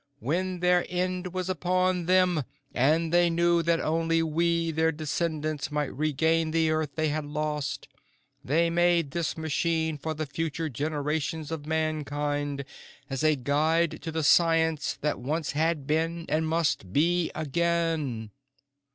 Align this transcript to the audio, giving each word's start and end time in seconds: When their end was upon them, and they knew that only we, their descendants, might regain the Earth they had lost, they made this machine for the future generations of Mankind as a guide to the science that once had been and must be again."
When 0.17 0.61
their 0.61 0.83
end 0.89 1.31
was 1.31 1.47
upon 1.47 2.07
them, 2.07 2.41
and 2.73 3.13
they 3.13 3.29
knew 3.29 3.61
that 3.61 3.79
only 3.79 4.23
we, 4.23 4.71
their 4.71 4.91
descendants, 4.91 5.71
might 5.71 5.93
regain 5.95 6.49
the 6.49 6.71
Earth 6.71 6.95
they 6.95 7.09
had 7.09 7.23
lost, 7.23 7.87
they 8.43 8.71
made 8.71 9.11
this 9.11 9.37
machine 9.37 9.99
for 9.99 10.15
the 10.15 10.25
future 10.25 10.69
generations 10.69 11.51
of 11.51 11.67
Mankind 11.67 12.65
as 13.11 13.23
a 13.23 13.35
guide 13.35 14.01
to 14.01 14.11
the 14.11 14.23
science 14.23 14.97
that 15.01 15.19
once 15.19 15.51
had 15.51 15.85
been 15.85 16.25
and 16.27 16.47
must 16.47 16.91
be 16.91 17.29
again." 17.35 18.31